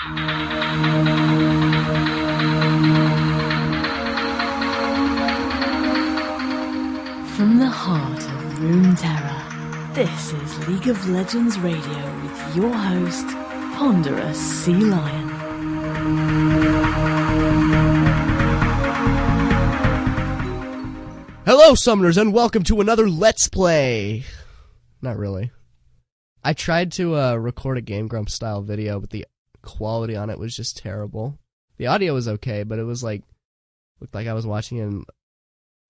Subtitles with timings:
[0.00, 0.16] From
[7.58, 13.26] the heart of Runeterra, this is League of Legends Radio with your host,
[13.76, 15.28] Ponderous Sea Lion.
[21.44, 24.24] Hello, summoners, and welcome to another Let's Play.
[25.02, 25.50] Not really.
[26.42, 29.26] I tried to uh, record a Game Grump style video, but the
[29.62, 31.38] quality on it was just terrible.
[31.76, 33.22] The audio was okay, but it was like
[34.00, 35.04] looked like I was watching in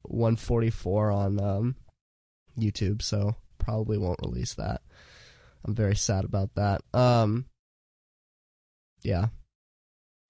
[0.03, 1.77] 144 on um,
[2.59, 4.83] YouTube, so probably won't release that.
[5.65, 6.83] I'm very sad about that.
[6.95, 7.47] Um,
[9.03, 9.27] yeah,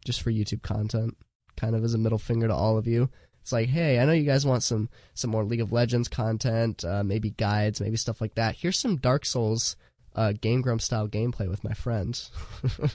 [0.04, 1.16] just for YouTube content,
[1.56, 3.10] kind of as a middle finger to all of you.
[3.42, 6.84] It's like, hey, I know you guys want some some more League of Legends content,
[6.84, 8.56] uh, maybe guides, maybe stuff like that.
[8.56, 9.76] Here's some Dark Souls
[10.20, 12.30] uh, Game Grump style gameplay with my friends.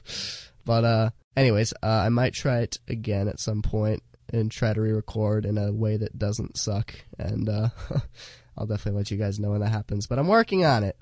[0.65, 4.81] but uh, anyways, uh, I might try it again at some point and try to
[4.81, 7.70] re-record in a way that doesn't suck, and uh,
[8.57, 10.05] I'll definitely let you guys know when that happens.
[10.05, 10.98] But I'm working on it.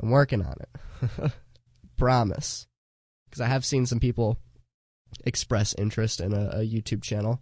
[0.00, 1.32] I'm working on it.
[1.96, 2.68] Promise,
[3.28, 4.38] because I have seen some people
[5.24, 7.40] express interest in a, a YouTube channel.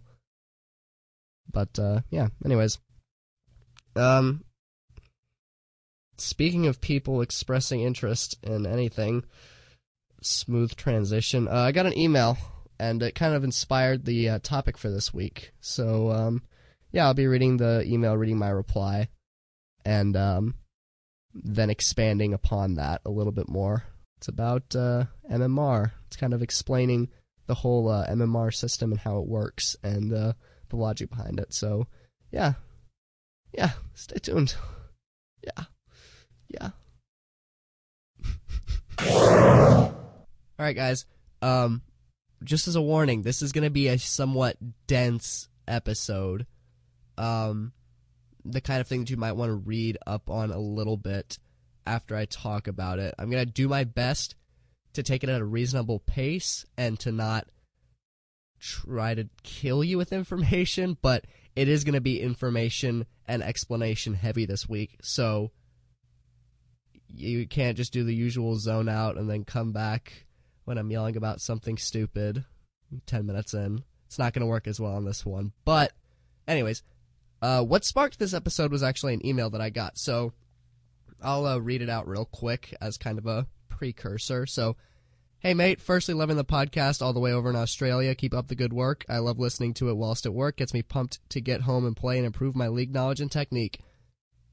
[1.51, 2.79] But uh, yeah, anyways.
[3.95, 4.43] Um
[6.17, 9.23] speaking of people expressing interest in anything,
[10.21, 11.47] smooth transition.
[11.47, 12.37] Uh, I got an email
[12.79, 15.51] and it kind of inspired the uh, topic for this week.
[15.59, 16.41] So um
[16.91, 19.09] yeah, I'll be reading the email, reading my reply
[19.85, 20.55] and um
[21.33, 23.83] then expanding upon that a little bit more.
[24.17, 25.91] It's about uh, MMR.
[26.07, 27.09] It's kind of explaining
[27.47, 30.33] the whole uh, MMR system and how it works and uh,
[30.69, 31.53] the logic behind it.
[31.53, 31.87] So,
[32.31, 32.53] yeah,
[33.51, 34.55] yeah, stay tuned.
[35.43, 35.65] Yeah,
[36.53, 36.69] yeah.
[40.59, 41.05] All right, guys.
[41.41, 41.81] Um,
[42.43, 46.45] just as a warning, this is going to be a somewhat dense episode.
[47.17, 47.73] Um,
[48.45, 51.37] the kind of thing that you might want to read up on a little bit
[51.85, 53.13] after I talk about it.
[53.17, 54.35] I'm going to do my best
[54.93, 57.47] to take it at a reasonable pace and to not
[58.59, 61.25] try to kill you with information, but
[61.55, 64.97] it is going to be information and explanation heavy this week.
[65.01, 65.51] So
[67.15, 70.25] you can't just do the usual zone out and then come back
[70.65, 72.45] when I'm yelling about something stupid
[73.05, 73.83] 10 minutes in.
[74.07, 75.51] It's not going to work as well on this one.
[75.65, 75.91] But,
[76.47, 76.83] anyways,
[77.41, 79.97] uh, what sparked this episode was actually an email that I got.
[79.97, 80.33] So
[81.21, 84.45] I'll uh, read it out real quick as kind of a precursor.
[84.45, 84.75] So,
[85.39, 85.81] Hey, mate.
[85.81, 88.15] Firstly, loving the podcast all the way over in Australia.
[88.15, 89.03] Keep up the good work.
[89.09, 90.55] I love listening to it whilst at work.
[90.55, 93.81] Gets me pumped to get home and play and improve my league knowledge and technique.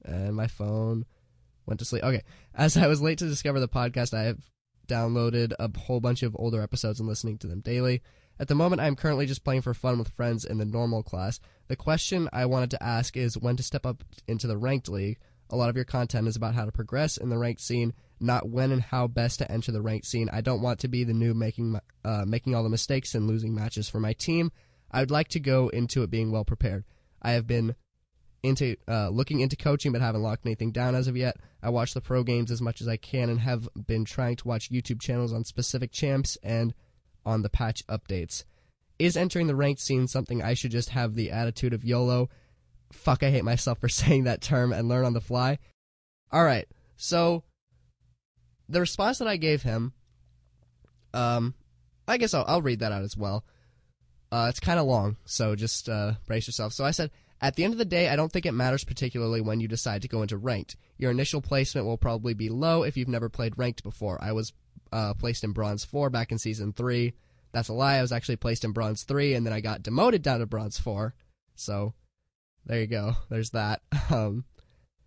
[0.05, 1.05] And my phone
[1.71, 2.05] went to sleep.
[2.05, 2.23] Okay.
[2.55, 4.39] As I was late to discover the podcast, I have
[4.87, 8.03] downloaded a whole bunch of older episodes and listening to them daily.
[8.39, 11.03] At the moment, I am currently just playing for fun with friends in the normal
[11.03, 11.41] class.
[11.69, 15.19] The question I wanted to ask is when to step up into the ranked league.
[15.51, 18.49] A lot of your content is about how to progress in the ranked scene not
[18.49, 20.29] when and how best to enter the ranked scene.
[20.31, 23.55] I don't want to be the new making uh, making all the mistakes and losing
[23.55, 24.53] matches for my team.
[24.91, 26.85] I would like to go into it being well prepared.
[27.23, 27.75] I have been
[28.43, 31.37] into uh, looking into coaching, but haven't locked anything down as of yet.
[31.63, 34.49] I watch the pro games as much as I can, and have been trying to
[34.49, 36.75] watch YouTube channels on specific champs and
[37.25, 38.45] on the patch updates.
[38.99, 42.29] Is entering the ranked scene something I should just have the attitude of YOLO?
[42.93, 45.59] Fuck, I hate myself for saying that term and learn on the fly.
[46.33, 47.45] All right, so
[48.69, 49.93] the response that I gave him,
[51.13, 51.55] um,
[52.07, 53.45] I guess I'll, I'll read that out as well.
[54.33, 56.73] Uh, it's kind of long, so just uh, brace yourself.
[56.73, 59.41] So I said, at the end of the day, I don't think it matters particularly
[59.41, 60.77] when you decide to go into ranked.
[60.99, 64.19] Your initial placement will probably be low if you've never played ranked before.
[64.23, 64.53] I was
[64.93, 67.15] uh, placed in bronze four back in season three.
[67.53, 67.97] That's a lie.
[67.97, 70.79] I was actually placed in bronze three, and then I got demoted down to bronze
[70.79, 71.15] four.
[71.55, 71.95] So
[72.67, 73.17] there you go.
[73.29, 73.83] There's that.
[74.11, 74.45] Um,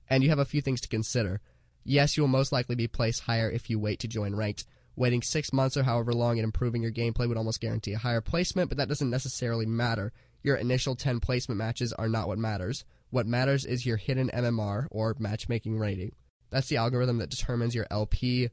[0.09, 1.41] and you have a few things to consider.
[1.83, 4.65] Yes, you will most likely be placed higher if you wait to join ranked.
[4.95, 8.21] Waiting six months or however long and improving your gameplay would almost guarantee a higher
[8.21, 10.13] placement, but that doesn't necessarily matter.
[10.43, 12.83] Your initial 10 placement matches are not what matters.
[13.09, 16.11] What matters is your hidden MMR, or matchmaking rating.
[16.49, 18.49] That's the algorithm that determines your LP,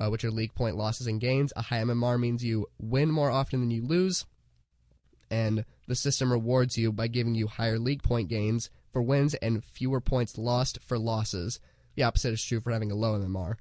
[0.00, 1.52] uh, which are league point losses and gains.
[1.54, 4.24] A high MMR means you win more often than you lose,
[5.30, 9.64] and the system rewards you by giving you higher league point gains for wins and
[9.64, 11.60] fewer points lost for losses.
[11.96, 13.56] The opposite is true for having a low MMR.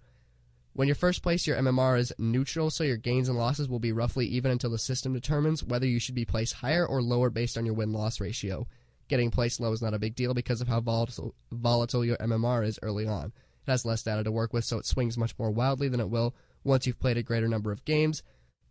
[0.75, 3.93] When you're first place, your MMR is neutral, so your gains and losses will be
[3.93, 7.57] roughly even until the system determines whether you should be placed higher or lower based
[7.57, 8.67] on your win loss ratio.
[9.07, 12.65] Getting placed low is not a big deal because of how volatile, volatile your MMR
[12.65, 13.27] is early on.
[13.65, 16.09] It has less data to work with, so it swings much more wildly than it
[16.09, 16.35] will
[16.65, 18.21] once you've played a greater number of games.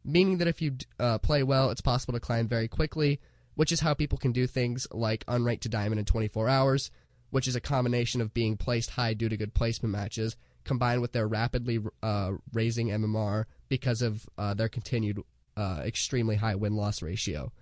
[0.04, 3.18] meaning that if you uh, play well, it's possible to climb very quickly,
[3.54, 6.90] which is how people can do things like unranked to diamond in 24 hours,
[7.30, 11.12] which is a combination of being placed high due to good placement matches, combined with
[11.12, 15.20] their rapidly uh, raising MMR because of uh, their continued
[15.56, 17.52] uh, extremely high win loss ratio.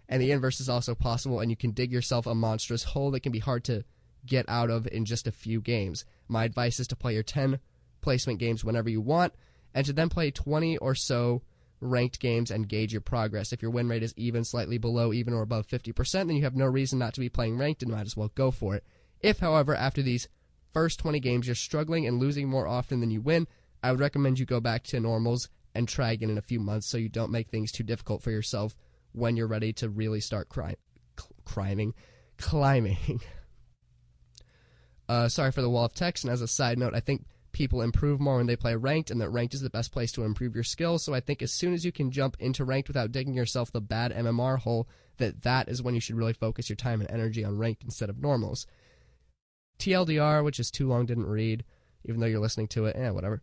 [0.10, 3.22] and the inverse is also possible, and you can dig yourself a monstrous hole that
[3.22, 3.84] can be hard to
[4.26, 6.06] get out of in just a few games.
[6.28, 7.60] My advice is to play your 10
[8.02, 9.34] placement games whenever you want,
[9.74, 11.42] and to then play 20 or so
[11.82, 13.54] ranked games and gauge your progress.
[13.54, 16.56] If your win rate is even, slightly below, even, or above 50%, then you have
[16.56, 18.84] no reason not to be playing ranked and might as well go for it.
[19.22, 20.28] If, however, after these
[20.76, 23.48] first 20 games you're struggling and losing more often than you win,
[23.82, 26.86] I would recommend you go back to normals and try again in a few months
[26.86, 28.76] so you don't make things too difficult for yourself
[29.14, 30.76] when you're ready to really start cry-
[31.46, 31.94] climbing.
[32.38, 33.22] Climbing.
[35.10, 37.82] uh, sorry for the wall of text, and as a side note, I think people
[37.82, 40.56] improve more when they play ranked, and that ranked is the best place to improve
[40.56, 41.06] your skills.
[41.06, 43.80] So I think as soon as you can jump into ranked without digging yourself the
[43.80, 44.90] bad MMR hole,
[45.20, 48.10] that that is when you should really focus your time and energy on ranked instead
[48.10, 48.68] of normals.
[49.80, 51.64] TLDR, which is too long, didn't read,
[52.06, 53.42] even though you're listening to it, eh, whatever.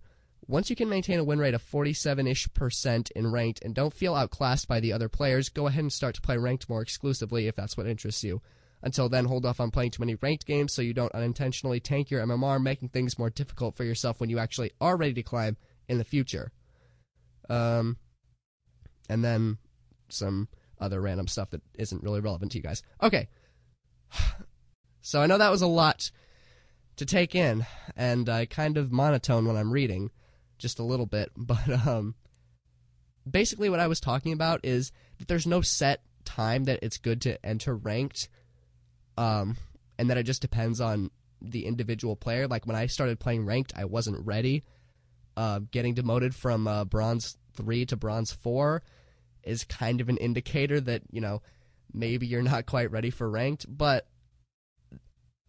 [0.48, 3.94] Once you can maintain a win rate of 47 ish percent in ranked and don't
[3.94, 7.46] feel outclassed by the other players, go ahead and start to play ranked more exclusively
[7.46, 8.42] if that's what interests you.
[8.82, 12.10] Until then, hold off on playing too many ranked games so you don't unintentionally tank
[12.10, 15.56] your MMR, making things more difficult for yourself when you actually are ready to climb
[15.88, 16.50] in the future.
[17.48, 17.96] Um,
[19.08, 19.58] and then
[20.08, 20.48] some
[20.80, 22.82] other random stuff that isn't really relevant to you guys.
[23.02, 23.28] Okay.
[25.04, 26.12] So I know that was a lot
[26.96, 27.66] to take in,
[27.96, 30.10] and I kind of monotone when I'm reading,
[30.58, 31.30] just a little bit.
[31.36, 32.14] But um,
[33.28, 37.20] basically, what I was talking about is that there's no set time that it's good
[37.22, 38.28] to enter ranked
[39.16, 39.56] um,
[39.98, 41.10] and that it just depends on
[41.40, 42.46] the individual player.
[42.46, 44.62] Like when I started playing ranked, I wasn't ready.
[45.36, 48.82] Uh, getting demoted from uh, bronze three to bronze four
[49.42, 51.42] is kind of an indicator that you know
[51.92, 53.66] maybe you're not quite ready for ranked.
[53.68, 54.06] But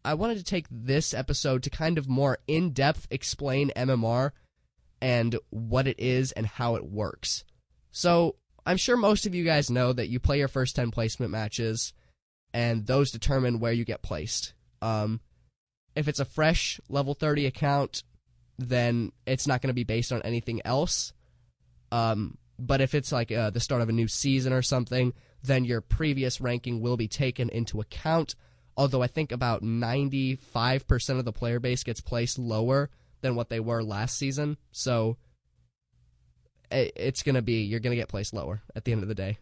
[0.05, 4.31] I wanted to take this episode to kind of more in depth explain MMR
[5.01, 7.43] and what it is and how it works.
[7.91, 8.35] So
[8.65, 11.93] I'm sure most of you guys know that you play your first 10 placement matches
[12.53, 14.53] and those determine where you get placed.
[14.81, 15.19] Um,
[15.95, 18.03] if it's a fresh level 30 account,
[18.57, 21.13] then it's not going to be based on anything else.
[21.91, 25.13] Um, but if it's like uh, the start of a new season or something,
[25.43, 28.35] then your previous ranking will be taken into account.
[28.75, 32.89] Although I think about 95% of the player base gets placed lower
[33.21, 34.57] than what they were last season.
[34.71, 35.17] So
[36.71, 39.15] it's going to be, you're going to get placed lower at the end of the
[39.15, 39.37] day.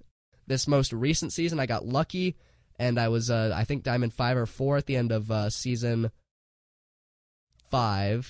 [0.48, 2.36] This most recent season, I got lucky
[2.82, 5.52] and I was uh, I think diamond five or four at the end of uh,
[5.52, 6.10] season
[7.70, 8.28] five,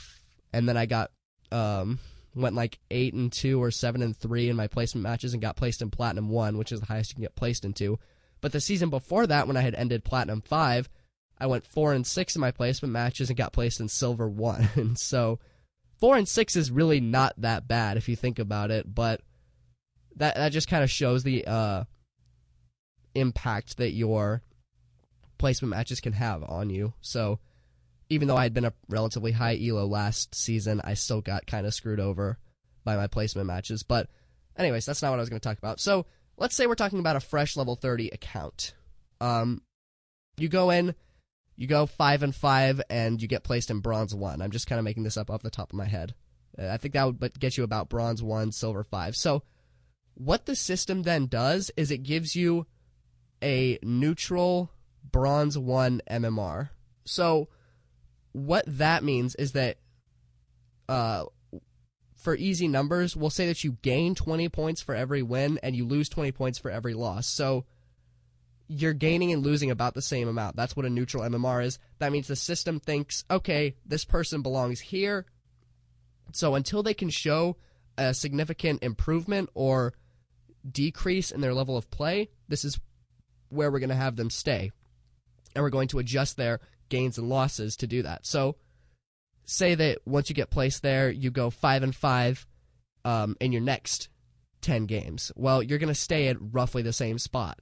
[0.51, 1.11] and then I got
[1.53, 1.99] um,
[2.35, 5.55] went like eight and two or seven and three in my placement matches and got
[5.55, 7.97] placed in platinum one, which is the highest you can get placed into.
[8.41, 10.89] But the season before that, when I had ended platinum five,
[11.39, 14.69] I went four and six in my placement matches and got placed in silver one.
[14.75, 15.39] and so
[15.99, 19.21] four and six is really not that bad if you think about it, but
[20.17, 21.83] that that just kind of shows the uh,
[23.15, 24.41] impact that your
[25.37, 26.93] placement matches can have on you.
[27.01, 27.39] So
[28.09, 31.65] even though I had been a relatively high elo last season, I still got kind
[31.65, 32.37] of screwed over
[32.83, 33.83] by my placement matches.
[33.83, 34.09] But
[34.57, 35.79] anyways, that's not what I was going to talk about.
[35.79, 36.05] So
[36.37, 38.73] let's say we're talking about a fresh level 30 account.
[39.19, 39.61] Um,
[40.37, 40.95] you go in,
[41.55, 44.41] you go five and five, and you get placed in bronze one.
[44.41, 46.15] I'm just kind of making this up off the top of my head.
[46.57, 49.15] Uh, I think that would get you about bronze one, silver five.
[49.15, 49.43] So
[50.15, 52.65] what the system then does is it gives you
[53.43, 54.71] a neutral
[55.03, 56.69] bronze 1 MMR.
[57.05, 57.49] So
[58.33, 59.77] what that means is that
[60.87, 61.25] uh,
[62.21, 65.85] for easy numbers, we'll say that you gain 20 points for every win and you
[65.85, 67.27] lose 20 points for every loss.
[67.27, 67.65] So
[68.67, 70.55] you're gaining and losing about the same amount.
[70.55, 71.79] That's what a neutral MMR is.
[71.97, 75.25] That means the system thinks, okay, this person belongs here.
[76.31, 77.57] So until they can show
[77.97, 79.93] a significant improvement or
[80.69, 82.79] decrease in their level of play, this is
[83.49, 84.71] where we're going to have them stay.
[85.55, 88.27] And we're going to adjust their gains and losses to do that.
[88.27, 88.57] So,
[89.45, 92.47] say that once you get placed there, you go 5 and 5
[93.05, 94.09] um, in your next
[94.61, 95.31] 10 games.
[95.35, 97.59] Well, you're to stay at roughly the same spot,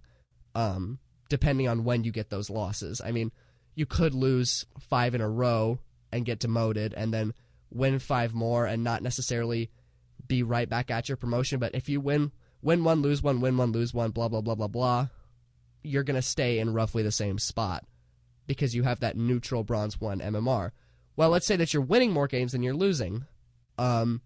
[0.55, 3.01] um, depending on when you get those losses.
[3.03, 3.31] I mean,
[3.75, 5.79] you could lose five in a row
[6.11, 7.33] and get demoted, and then
[7.71, 9.69] win five more and not necessarily
[10.27, 11.59] be right back at your promotion.
[11.59, 12.31] But if you win,
[12.61, 15.07] win one, lose one, win one, lose one, blah blah blah blah blah,
[15.83, 17.85] you're to stay in roughly the same spot
[18.47, 20.71] because you have that neutral bronze one MMR.
[21.19, 23.25] Well, let's say that you're winning more games than you're losing.
[23.77, 24.21] Um,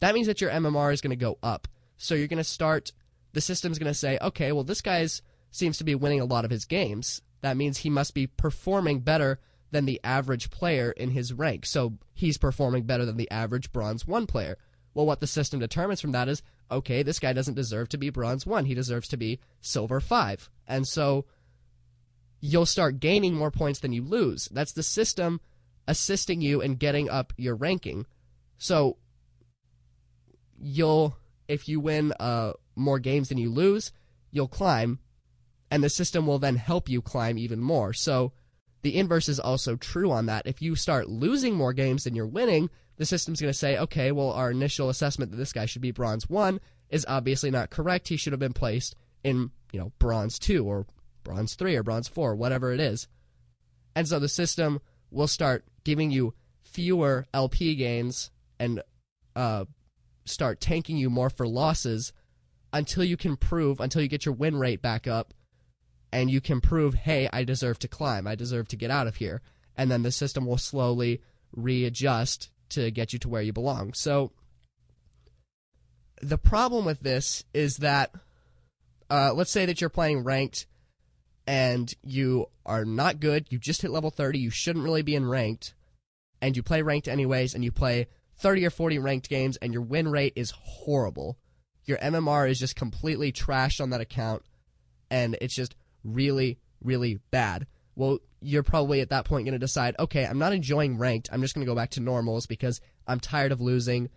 [0.00, 1.68] that means that your MMR is going to go up.
[1.98, 2.90] So you're going to start,
[3.34, 5.06] the system's going to say, okay, well, this guy
[5.50, 7.20] seems to be winning a lot of his games.
[7.42, 9.40] That means he must be performing better
[9.72, 11.66] than the average player in his rank.
[11.66, 14.56] So he's performing better than the average bronze 1 player.
[14.94, 18.08] Well, what the system determines from that is okay, this guy doesn't deserve to be
[18.08, 18.64] bronze 1.
[18.64, 20.48] He deserves to be silver 5.
[20.66, 21.26] And so
[22.40, 24.48] you'll start gaining more points than you lose.
[24.50, 25.42] That's the system
[25.88, 28.06] assisting you in getting up your ranking.
[28.58, 28.98] So
[30.60, 31.16] you'll
[31.48, 33.90] if you win uh, more games than you lose,
[34.30, 34.98] you'll climb,
[35.70, 37.92] and the system will then help you climb even more.
[37.94, 38.32] So
[38.82, 40.46] the inverse is also true on that.
[40.46, 44.12] If you start losing more games than you're winning, the system's going to say, okay,
[44.12, 48.08] well, our initial assessment that this guy should be bronze one is obviously not correct.
[48.08, 50.86] He should have been placed in, you know, bronze two or
[51.24, 53.08] bronze three or bronze four, whatever it is.
[53.94, 54.80] And so the system
[55.10, 58.30] will start giving you fewer LP gains
[58.60, 58.82] and
[59.34, 59.64] uh,
[60.26, 62.12] start tanking you more for losses
[62.74, 65.32] until you can prove, until you get your win rate back up,
[66.12, 69.16] and you can prove, hey, I deserve to climb, I deserve to get out of
[69.16, 69.40] here.
[69.78, 71.22] And then the system will slowly
[71.56, 73.94] readjust to get you to where you belong.
[73.94, 74.32] So
[76.20, 78.12] the problem with this is that,
[79.08, 80.66] uh, let's say that you're playing ranked
[81.46, 85.26] and you are not good, you just hit level 30, you shouldn't really be in
[85.26, 85.72] ranked,
[86.40, 89.82] and you play ranked anyways, and you play 30 or 40 ranked games, and your
[89.82, 91.38] win rate is horrible.
[91.84, 94.42] Your MMR is just completely trashed on that account,
[95.10, 97.66] and it's just really, really bad.
[97.96, 101.28] Well, you're probably at that point going to decide, okay, I'm not enjoying ranked.
[101.32, 104.10] I'm just going to go back to normals because I'm tired of losing,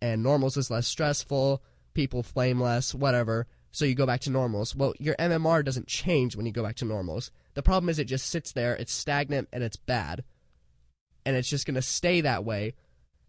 [0.00, 1.62] and normals is less stressful.
[1.94, 4.76] People flame less, whatever so you go back to normals.
[4.76, 7.30] Well, your MMR doesn't change when you go back to normals.
[7.54, 10.22] The problem is it just sits there, it's stagnant, and it's bad.
[11.24, 12.74] And it's just going to stay that way.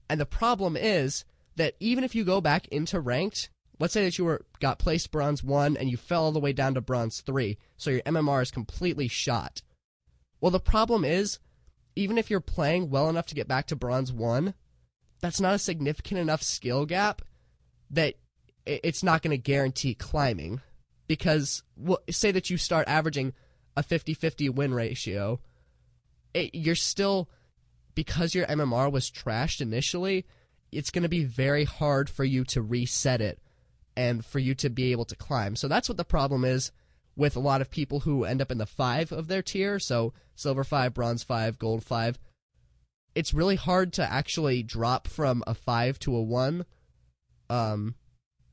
[0.10, 4.18] And the problem is that even if you go back into ranked, let's say that
[4.18, 7.22] you were got placed bronze 1 and you fell all the way down to bronze
[7.22, 9.62] 3, so your MMR is completely shot.
[10.42, 11.40] Well, the problem is
[11.96, 14.54] even if you're playing well enough to get back to bronze 1,
[15.22, 17.22] that's not a significant enough skill gap
[17.90, 18.16] that
[18.66, 20.62] it's not going to guarantee climbing
[21.08, 23.34] because well, say that you start averaging
[23.76, 25.40] a 50-50 win ratio
[26.34, 27.30] it, you're still
[27.96, 30.26] because your mmr was trashed initially
[30.78, 33.40] it's going to be very hard for you to reset it
[33.96, 35.56] and for you to be able to climb.
[35.56, 36.72] So that's what the problem is
[37.16, 39.80] with a lot of people who end up in the five of their tier.
[39.80, 42.20] So silver five bronze five gold five.
[43.14, 46.66] It's really hard to actually drop from a five to a one
[47.50, 47.96] um,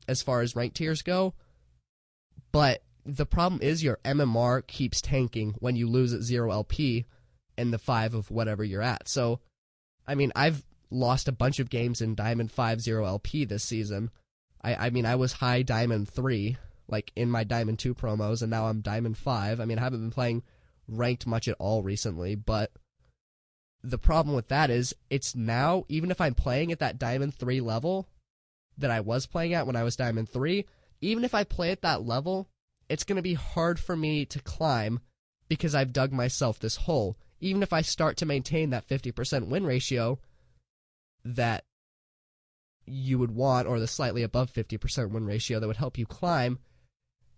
[0.06, 1.34] as far as rank tiers go.
[2.52, 7.06] But the problem is your MMR keeps tanking when you lose at 0 LP
[7.60, 9.08] in the 5 of whatever you're at.
[9.08, 9.40] So,
[10.06, 14.10] I mean, I've lost a bunch of games in Diamond 5 0 LP this season.
[14.62, 16.56] I, I mean, I was high Diamond 3,
[16.88, 19.60] like in my Diamond 2 promos, and now I'm Diamond 5.
[19.60, 20.42] I mean, I haven't been playing
[20.88, 22.72] ranked much at all recently, but
[23.82, 27.60] the problem with that is it's now, even if I'm playing at that Diamond 3
[27.60, 28.08] level,
[28.78, 30.66] that I was playing at when I was Diamond 3,
[31.00, 32.48] even if I play at that level,
[32.88, 35.00] it's going to be hard for me to climb
[35.48, 37.16] because I've dug myself this hole.
[37.40, 40.18] Even if I start to maintain that 50% win ratio
[41.24, 41.64] that
[42.86, 46.58] you would want, or the slightly above 50% win ratio that would help you climb,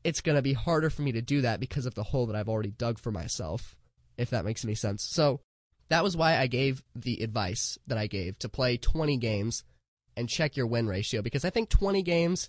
[0.02, 2.37] it's going to be harder for me to do that because of the hole that
[2.37, 3.76] I've already dug for myself,
[4.18, 5.04] if that makes any sense.
[5.04, 5.40] So,
[5.88, 9.62] that was why I gave the advice that I gave to play 20 games
[10.16, 12.49] and check your win ratio because I think 20 games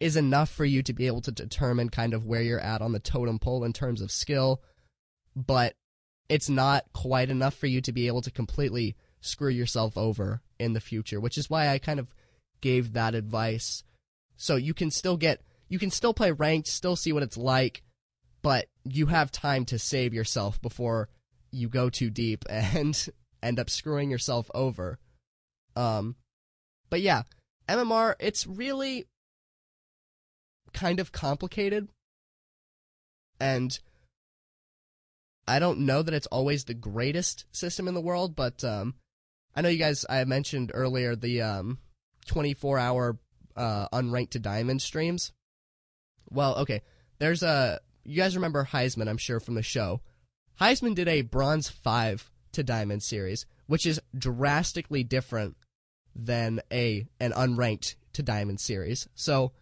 [0.00, 2.92] is enough for you to be able to determine kind of where you're at on
[2.92, 4.60] the totem pole in terms of skill,
[5.36, 5.74] but
[6.28, 10.72] it's not quite enough for you to be able to completely screw yourself over in
[10.72, 12.08] the future, which is why I kind of
[12.60, 13.82] gave that advice.
[14.36, 17.82] So you can still get, you can still play ranked, still see what it's like,
[18.42, 21.08] but you have time to save yourself before
[21.50, 23.08] you go too deep and
[23.42, 24.98] end up screwing yourself over.
[25.76, 26.16] Um,
[26.90, 27.22] but yeah,
[27.68, 29.06] MMR, it's really
[30.72, 31.88] kind of complicated.
[33.40, 33.78] And
[35.48, 38.94] I don't know that it's always the greatest system in the world, but um,
[39.54, 41.78] I know you guys, I mentioned earlier the um,
[42.26, 43.18] 24 hour
[43.56, 45.32] uh, unranked to diamond streams.
[46.30, 46.82] Well, okay,
[47.18, 47.80] there's a.
[48.04, 50.00] You guys remember Heisman, I'm sure, from the show.
[50.60, 55.56] Heisman did a bronze 5 to diamond series, which is drastically different
[56.14, 59.08] than a an unranked to diamond series.
[59.14, 59.52] So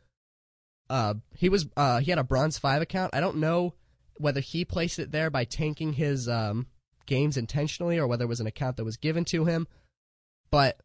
[0.88, 3.14] uh, he was uh, he had a bronze five account.
[3.14, 3.75] I don't know
[4.18, 6.66] whether he placed it there by tanking his um,
[7.06, 9.66] games intentionally or whether it was an account that was given to him.
[10.50, 10.80] But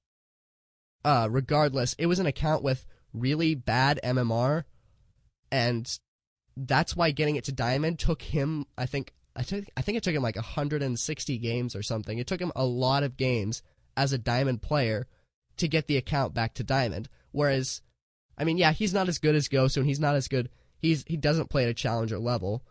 [1.04, 4.64] uh, regardless, it was an account with really bad MMR,
[5.52, 6.00] and
[6.56, 8.66] that's why getting it to diamond took him.
[8.78, 12.18] I think I took I think it took him like 160 games or something.
[12.18, 13.64] It took him a lot of games
[13.98, 15.08] as a diamond player
[15.58, 17.10] to get the account back to diamond.
[17.32, 17.82] Whereas,
[18.38, 20.50] I mean, yeah, he's not as good as Ghost, and he's not as good.
[20.78, 22.64] He's he doesn't play at a challenger level,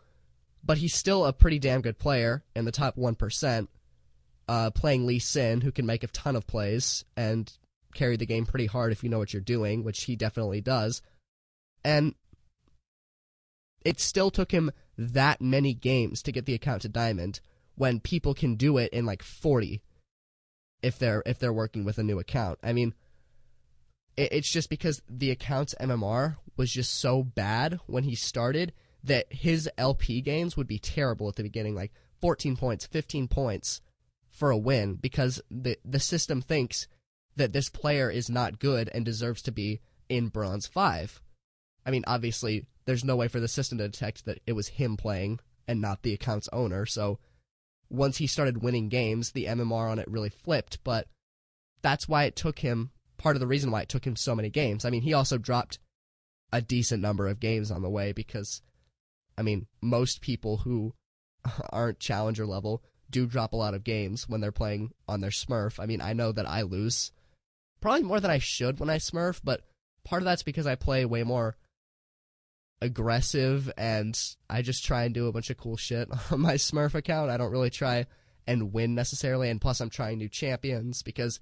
[0.63, 3.69] but he's still a pretty damn good player in the top one percent.
[4.47, 7.53] Uh, playing Lee Sin, who can make a ton of plays and
[7.93, 11.01] carry the game pretty hard if you know what you're doing, which he definitely does.
[11.85, 12.15] And
[13.85, 17.39] it still took him that many games to get the account to diamond
[17.75, 19.81] when people can do it in like 40
[20.83, 22.59] if they're if they're working with a new account.
[22.63, 22.93] I mean,
[24.17, 29.31] it, it's just because the account's MMR was just so bad when he started that
[29.31, 31.91] his LP games would be terrible at the beginning, like
[32.21, 33.81] 14 points, 15 points
[34.29, 36.87] for a win, because the the system thinks
[37.35, 41.21] that this player is not good and deserves to be in bronze five.
[41.85, 44.97] I mean, obviously, there's no way for the system to detect that it was him
[44.97, 47.19] playing and not the account's owner, so
[47.91, 51.07] once he started winning games, the MMR on it really flipped, but
[51.81, 54.49] that's why it took him part of the reason why it took him so many
[54.49, 54.85] games.
[54.85, 55.77] I mean, he also dropped
[56.53, 58.61] a decent number of games on the way because
[59.37, 60.93] I mean, most people who
[61.69, 65.79] aren't challenger level do drop a lot of games when they're playing on their Smurf.
[65.79, 67.11] I mean, I know that I lose
[67.81, 69.61] probably more than I should when I Smurf, but
[70.03, 71.57] part of that's because I play way more
[72.81, 74.19] aggressive and
[74.49, 77.29] I just try and do a bunch of cool shit on my Smurf account.
[77.29, 78.07] I don't really try
[78.47, 81.39] and win necessarily, and plus I'm trying new champions because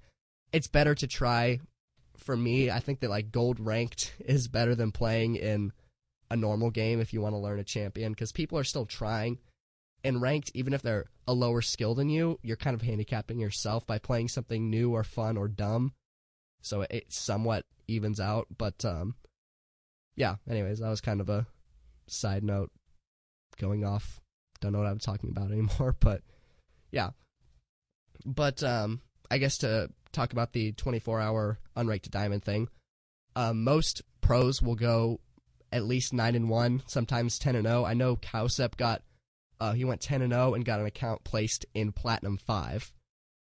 [0.52, 1.60] it's better to try.
[2.16, 5.72] For me, I think that like gold ranked is better than playing in
[6.30, 9.38] a normal game if you want to learn a champion because people are still trying.
[10.02, 13.86] And ranked, even if they're a lower skill than you, you're kind of handicapping yourself
[13.86, 15.92] by playing something new or fun or dumb.
[16.62, 18.46] So it somewhat evens out.
[18.56, 19.16] But um,
[20.16, 21.46] yeah, anyways, that was kind of a
[22.06, 22.70] side note
[23.58, 24.20] going off.
[24.60, 26.22] Don't know what I'm talking about anymore, but
[26.90, 27.10] yeah.
[28.24, 32.68] But um, I guess to talk about the 24 hour unranked diamond thing,
[33.36, 35.20] uh, most pros will go
[35.72, 37.84] at least 9 and 1, sometimes 10 and 0.
[37.84, 39.02] I know Cowsep got,
[39.60, 42.92] uh, he went 10 and 0 and got an account placed in Platinum 5.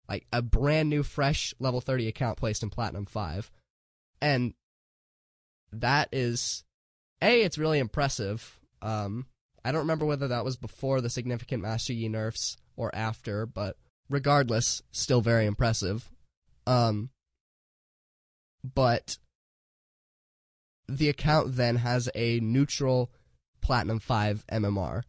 [0.08, 3.50] Like a brand new, fresh level 30 account placed in Platinum 5.
[4.20, 4.54] And
[5.72, 6.64] that is
[7.22, 8.58] a it's really impressive.
[8.82, 9.26] Um,
[9.64, 13.76] I don't remember whether that was before the significant Master Yi nerfs or after, but
[14.10, 16.10] regardless, still very impressive.
[16.66, 17.10] Um,
[18.62, 19.18] but
[20.88, 23.10] the account then has a neutral
[23.60, 25.02] Platinum 5 MMR.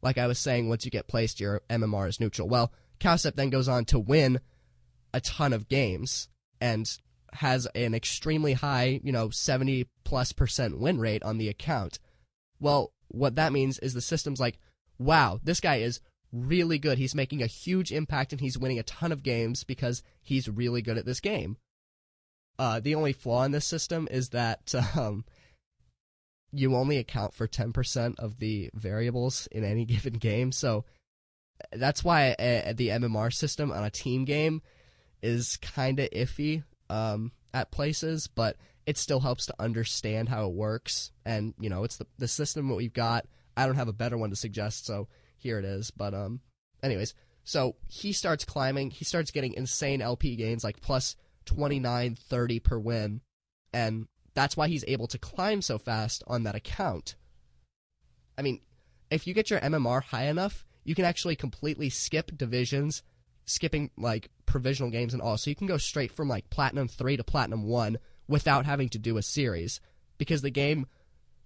[0.00, 2.48] Like I was saying, once you get placed, your MMR is neutral.
[2.48, 4.40] Well, Cowsep then goes on to win
[5.12, 6.28] a ton of games
[6.60, 6.90] and
[7.32, 11.98] has an extremely high, you know, 70 plus percent win rate on the account.
[12.60, 14.58] Well, what that means is the system's like,
[14.98, 16.00] wow, this guy is
[16.32, 16.98] really good.
[16.98, 20.82] He's making a huge impact and he's winning a ton of games because he's really
[20.82, 21.56] good at this game.
[22.58, 25.24] Uh, the only flaw in this system is that um,
[26.52, 30.52] you only account for 10% of the variables in any given game.
[30.52, 30.84] So
[31.72, 34.62] that's why uh, the MMR system on a team game
[35.22, 40.54] is kind of iffy um, at places, but it still helps to understand how it
[40.54, 41.12] works.
[41.24, 43.26] And you know, it's the the system that we've got.
[43.56, 45.90] I don't have a better one to suggest, so here it is.
[45.90, 46.40] But um,
[46.82, 48.90] anyways, so he starts climbing.
[48.90, 51.16] He starts getting insane LP gains, like plus
[51.48, 53.22] 29, 30 per win,
[53.72, 57.16] and that's why he's able to climb so fast on that account.
[58.36, 58.60] I mean,
[59.10, 63.02] if you get your MMR high enough, you can actually completely skip divisions,
[63.46, 65.38] skipping like provisional games and all.
[65.38, 68.98] So you can go straight from like Platinum 3 to Platinum 1 without having to
[68.98, 69.80] do a series
[70.18, 70.86] because the game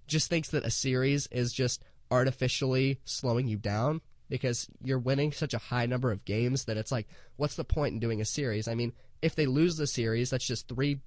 [0.08, 5.54] just thinks that a series is just artificially slowing you down because you're winning such
[5.54, 8.66] a high number of games that it's like what's the point in doing a series?
[8.66, 11.00] I mean, if they lose the series, that's just 3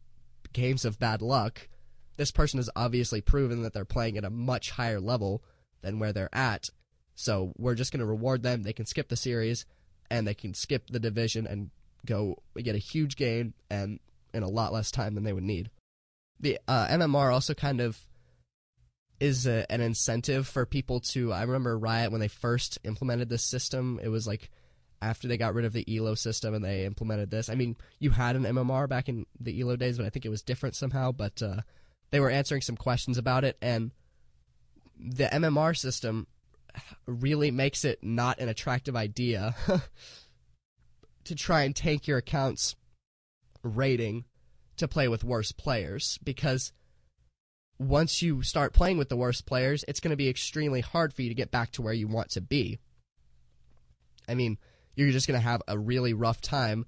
[0.53, 1.67] games of bad luck.
[2.17, 5.43] This person has obviously proven that they're playing at a much higher level
[5.81, 6.69] than where they're at.
[7.13, 8.63] So we're just going to reward them.
[8.63, 9.65] They can skip the series
[10.09, 11.71] and they can skip the division and
[12.05, 13.99] go get a huge gain and
[14.33, 15.69] in a lot less time than they would need.
[16.39, 17.99] The uh, MMR also kind of
[19.19, 21.31] is a, an incentive for people to.
[21.31, 23.99] I remember Riot when they first implemented this system.
[24.03, 24.49] It was like
[25.05, 27.47] after they got rid of the Elo system and they implemented this.
[27.47, 30.29] I mean, you had an MMR back in the Elo days, but I think it
[30.29, 31.11] was different somehow.
[31.11, 31.61] But uh,
[32.09, 33.91] they were answering some questions about it, and
[34.99, 36.27] the MMR system
[37.05, 39.55] really makes it not an attractive idea
[41.23, 42.75] to try and tank your account's
[43.61, 44.25] rating
[44.77, 46.73] to play with worse players because
[47.79, 51.21] once you start playing with the worst players, it's going to be extremely hard for
[51.21, 52.79] you to get back to where you want to be.
[54.27, 54.57] I mean,
[54.95, 56.85] you're just going to have a really rough time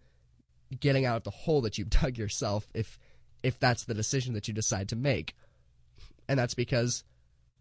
[0.79, 2.99] getting out of the hole that you've dug yourself if
[3.43, 5.35] if that's the decision that you decide to make.
[6.27, 7.03] And that's because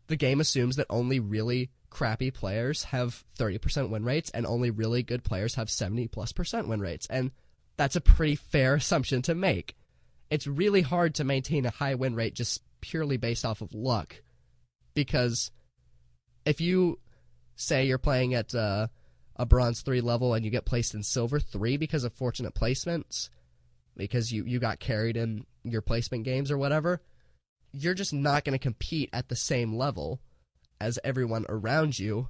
[0.08, 5.02] the game assumes that only really crappy players have 30% win rates and only really
[5.02, 7.06] good players have 70 plus percent win rates.
[7.08, 7.30] And
[7.76, 9.76] that's a pretty fair assumption to make.
[10.30, 14.22] It's really hard to maintain a high win rate just purely based off of luck.
[14.94, 15.50] Because
[16.44, 16.98] if you
[17.54, 18.88] say you're playing at uh,
[19.36, 23.28] a bronze 3 level and you get placed in silver 3 because of fortunate placements,
[23.96, 27.02] because you, you got carried in your placement games or whatever,
[27.72, 30.20] you're just not going to compete at the same level
[30.80, 32.28] as everyone around you.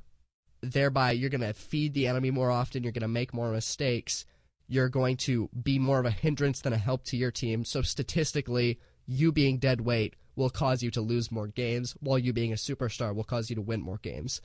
[0.63, 4.25] Thereby, you're going to feed the enemy more often, you're going to make more mistakes,
[4.67, 7.65] you're going to be more of a hindrance than a help to your team.
[7.65, 12.33] So, statistically, you being dead weight will cause you to lose more games, while you
[12.33, 14.41] being a superstar will cause you to win more games.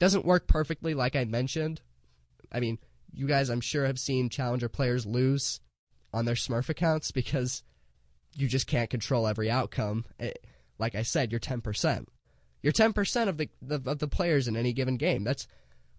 [0.00, 1.80] Doesn't work perfectly, like I mentioned.
[2.50, 2.78] I mean,
[3.12, 5.60] you guys, I'm sure, have seen Challenger players lose
[6.12, 7.62] on their Smurf accounts because
[8.34, 10.04] you just can't control every outcome.
[10.18, 10.44] It,
[10.78, 12.06] like I said, you're 10%.
[12.62, 15.22] You're 10% of the, the of the players in any given game.
[15.22, 15.46] That's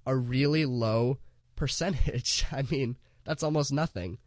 [0.05, 1.19] a really low
[1.55, 2.45] percentage.
[2.51, 4.17] I mean, that's almost nothing.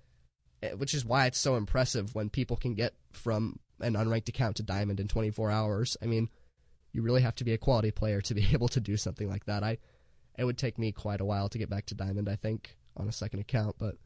[0.63, 4.57] Eh, which is why it's so impressive when people can get from an unranked account
[4.57, 5.97] to diamond in 24 hours.
[6.01, 6.29] I mean,
[6.95, 9.45] you really have to be a quality player to be able to do something like
[9.45, 9.63] that.
[9.63, 9.79] I
[10.39, 13.09] it would take me quite a while to get back to diamond, I think, on
[13.09, 13.97] a second account, but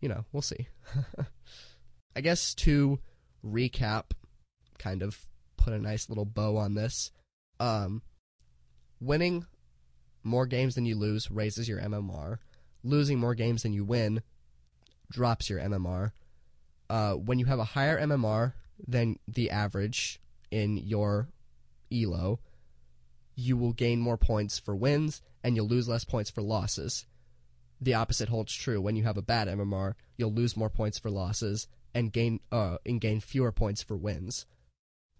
[0.00, 0.68] you know, we'll see.
[2.16, 2.98] I guess to
[3.44, 4.10] recap,
[4.78, 5.26] kind of
[5.56, 7.10] put a nice little bow on this.
[7.58, 8.02] Um,
[9.00, 9.46] winning
[10.22, 12.38] more games than you lose raises your MMR.
[12.82, 14.22] Losing more games than you win
[15.10, 16.12] drops your MMR.
[16.90, 18.52] Uh, when you have a higher MMR
[18.86, 21.28] than the average in your
[21.94, 22.40] ELO,
[23.36, 27.06] you will gain more points for wins and you'll lose less points for losses.
[27.80, 28.80] The opposite holds true.
[28.80, 32.78] When you have a bad MMR, you'll lose more points for losses and gain uh,
[32.86, 34.46] and gain fewer points for wins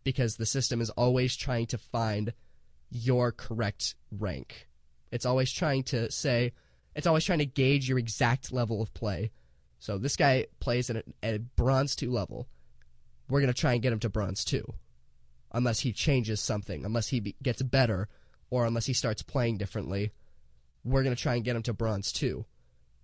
[0.02, 2.32] because the system is always trying to find
[2.90, 4.68] your correct rank.
[5.10, 6.52] It's always trying to say,
[6.94, 9.30] it's always trying to gauge your exact level of play.
[9.78, 12.48] So this guy plays at a, at a bronze 2 level.
[13.28, 14.64] We're going to try and get him to bronze 2.
[15.54, 18.08] Unless he changes something, unless he be, gets better,
[18.50, 20.10] or unless he starts playing differently.
[20.84, 22.44] We're going to try and get him to bronze 2,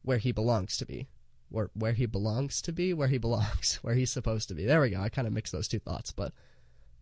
[0.02, 1.08] where he belongs to be
[1.50, 4.64] where where he belongs to be, where he belongs, where he's supposed to be.
[4.64, 5.00] There we go.
[5.00, 6.32] I kind of mixed those two thoughts, but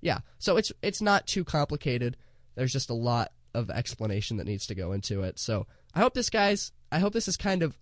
[0.00, 0.18] yeah.
[0.38, 2.16] So it's it's not too complicated.
[2.56, 5.38] There's just a lot of explanation that needs to go into it.
[5.38, 7.78] So I hope this guys, I hope this has kind of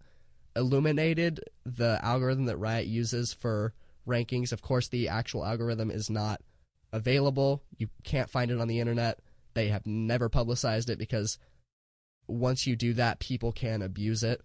[0.54, 3.72] illuminated the algorithm that Riot uses for
[4.06, 4.52] rankings.
[4.52, 6.40] Of course, the actual algorithm is not
[6.92, 7.62] available.
[7.76, 9.18] You can't find it on the internet.
[9.54, 11.38] They have never publicized it because
[12.28, 14.42] once you do that, people can abuse it.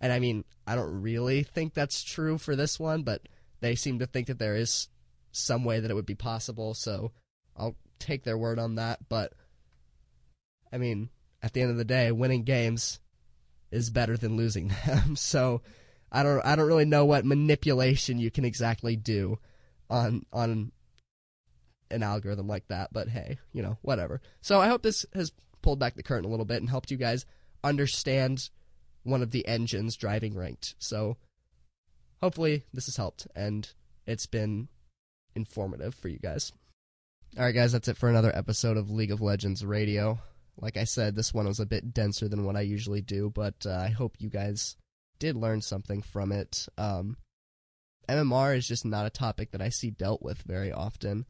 [0.00, 3.22] And I mean, I don't really think that's true for this one, but
[3.60, 4.88] they seem to think that there is
[5.32, 7.12] some way that it would be possible, so
[7.56, 9.00] I'll take their word on that.
[9.08, 9.32] But
[10.72, 11.10] I mean,
[11.42, 13.00] at the end of the day, winning games
[13.70, 15.16] is better than losing them.
[15.16, 15.62] so
[16.10, 19.38] I don't I don't really know what manipulation you can exactly do
[19.88, 20.72] on on
[21.90, 24.20] an algorithm like that, but hey, you know, whatever.
[24.40, 26.96] So I hope this has pulled back the curtain a little bit and helped you
[26.96, 27.26] guys
[27.62, 28.48] understand
[29.02, 30.74] one of the engines driving ranked.
[30.78, 31.16] So
[32.22, 33.68] hopefully this has helped and
[34.06, 34.68] it's been
[35.34, 36.52] informative for you guys.
[37.38, 40.18] All right, guys, that's it for another episode of League of Legends Radio.
[40.56, 43.64] Like I said, this one was a bit denser than what I usually do, but
[43.64, 44.76] uh, I hope you guys
[45.18, 46.66] did learn something from it.
[46.76, 47.16] Um,
[48.08, 51.24] MMR is just not a topic that I see dealt with very often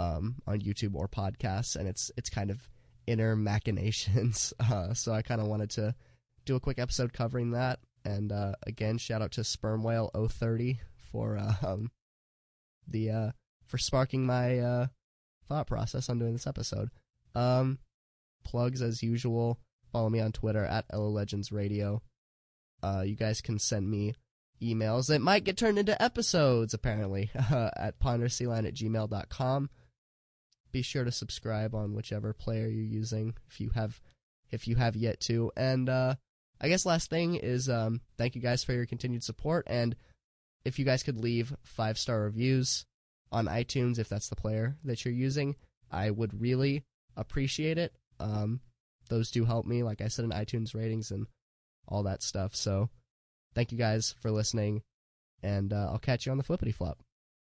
[0.00, 2.68] um, on YouTube or podcasts, and it's it's kind of
[3.06, 4.52] inner machinations.
[4.70, 5.94] Uh, so I kind of wanted to
[6.44, 7.80] do a quick episode covering that.
[8.04, 11.90] And uh, again, shout out to Sperm Whale 030 for uh, um,
[12.86, 13.30] the uh,
[13.66, 14.86] for sparking my uh,
[15.48, 16.90] thought process on doing this episode.
[17.34, 17.78] Um,
[18.44, 19.58] plugs as usual.
[19.92, 22.02] Follow me on Twitter at LO Legends Radio.
[22.82, 24.14] Uh, you guys can send me
[24.62, 29.70] emails that might get turned into episodes, apparently, at pondersealine at gmail.com.
[30.72, 34.00] Be sure to subscribe on whichever player you're using if you have
[34.50, 35.50] if you have yet to.
[35.56, 36.14] And uh,
[36.60, 39.66] I guess last thing is um, thank you guys for your continued support.
[39.68, 39.96] And
[40.64, 42.84] if you guys could leave five star reviews
[43.32, 45.56] on iTunes, if that's the player that you're using,
[45.90, 46.84] I would really
[47.16, 47.94] appreciate it.
[48.18, 48.60] Um,
[49.08, 51.26] those do help me, like I said, in iTunes ratings and
[51.88, 52.54] all that stuff.
[52.54, 52.90] So
[53.54, 54.82] thank you guys for listening,
[55.42, 56.98] and uh, I'll catch you on the flippity flop.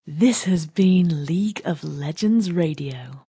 [0.09, 3.25] This has been League of Legends Radio.